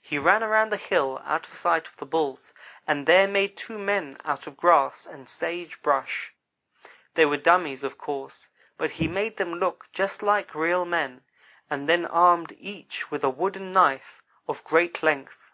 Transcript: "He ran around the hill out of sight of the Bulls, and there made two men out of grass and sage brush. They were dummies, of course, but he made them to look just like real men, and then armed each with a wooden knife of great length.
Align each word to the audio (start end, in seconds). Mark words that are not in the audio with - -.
"He 0.00 0.18
ran 0.18 0.44
around 0.44 0.70
the 0.70 0.76
hill 0.76 1.20
out 1.24 1.44
of 1.48 1.52
sight 1.52 1.88
of 1.88 1.96
the 1.96 2.06
Bulls, 2.06 2.52
and 2.86 3.08
there 3.08 3.26
made 3.26 3.56
two 3.56 3.76
men 3.76 4.16
out 4.24 4.46
of 4.46 4.56
grass 4.56 5.04
and 5.04 5.28
sage 5.28 5.82
brush. 5.82 6.32
They 7.14 7.26
were 7.26 7.38
dummies, 7.38 7.82
of 7.82 7.98
course, 7.98 8.46
but 8.76 8.92
he 8.92 9.08
made 9.08 9.36
them 9.36 9.54
to 9.54 9.56
look 9.58 9.88
just 9.90 10.22
like 10.22 10.54
real 10.54 10.84
men, 10.84 11.24
and 11.68 11.88
then 11.88 12.06
armed 12.06 12.54
each 12.56 13.10
with 13.10 13.24
a 13.24 13.30
wooden 13.30 13.72
knife 13.72 14.22
of 14.46 14.62
great 14.62 15.02
length. 15.02 15.50